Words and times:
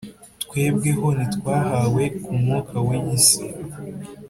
twebweho 0.43 1.05
ntitwahawe 1.15 2.03
ku 2.23 2.31
mwuka 2.39 2.75
w'iyi 2.85 3.17
si, 3.27 3.41